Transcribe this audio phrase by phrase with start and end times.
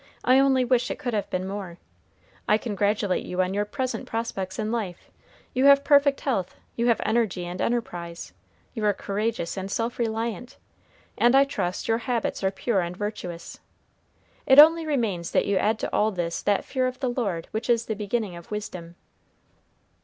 [0.23, 1.77] I only wish it could have been more.
[2.47, 5.11] I congratulate you on your present prospects in life.
[5.53, 8.33] You have perfect health; you have energy and enterprise;
[8.73, 10.57] you are courageous and self reliant,
[11.19, 13.59] and, I trust, your habits are pure and virtuous.
[14.47, 17.69] It only remains that you add to all this that fear of the Lord which
[17.69, 18.95] is the beginning of wisdom."